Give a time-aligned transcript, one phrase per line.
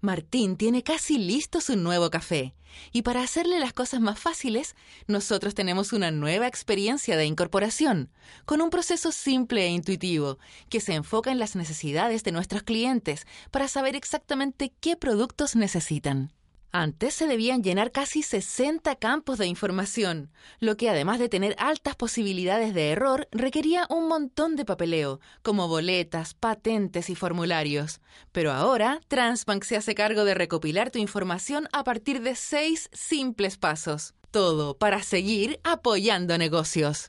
[0.00, 2.54] Martín tiene casi listo su nuevo café.
[2.92, 4.74] Y para hacerle las cosas más fáciles,
[5.06, 8.10] nosotros tenemos una nueva experiencia de incorporación,
[8.44, 10.38] con un proceso simple e intuitivo,
[10.68, 16.32] que se enfoca en las necesidades de nuestros clientes para saber exactamente qué productos necesitan.
[16.72, 20.30] Antes se debían llenar casi 60 campos de información,
[20.60, 25.68] lo que además de tener altas posibilidades de error, requería un montón de papeleo, como
[25.68, 28.00] boletas, patentes y formularios.
[28.32, 33.56] Pero ahora, Transbank se hace cargo de recopilar tu información a partir de seis simples
[33.56, 34.14] pasos.
[34.30, 37.08] Todo para seguir apoyando negocios.